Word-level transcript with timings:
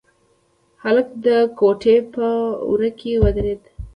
هلک 0.83 1.07
د 1.25 1.27
کوټې 1.59 1.97
په 2.13 2.25
وره 2.69 2.89
کې 2.99 3.11
ودرېد. 3.23 3.61